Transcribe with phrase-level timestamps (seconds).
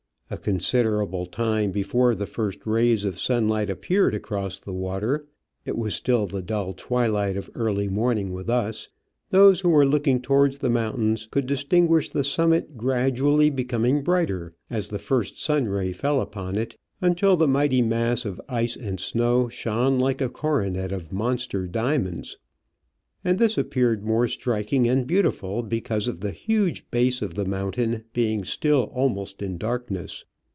[0.33, 5.25] A considerable time before the first rays of sunlight appeared across the water—
[5.65, 8.87] it was still the dull twilight of early morning with us—
[9.31, 14.87] those who were looking towards the mountains could distinguish the summit gradually become brighter as
[14.87, 19.49] the first sun ray fell upon it, until the mighty mass of ice and snow
[19.49, 22.37] shone like a coronet of monster diamonds,
[23.23, 28.03] and this appeared more striking and beautiful because of the huge base of the mountain
[28.13, 30.25] being still almost in darkness.